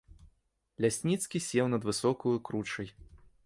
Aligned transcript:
Лясніцкі 0.85 1.43
сеў 1.49 1.69
над 1.77 1.81
высокаю 1.91 2.35
кручай. 2.49 2.87